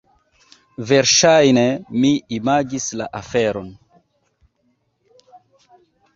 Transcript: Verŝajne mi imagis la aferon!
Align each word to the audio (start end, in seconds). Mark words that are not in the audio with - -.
Verŝajne 0.91 1.65
mi 2.05 2.13
imagis 2.39 2.89
la 3.03 3.07
aferon! 3.21 3.69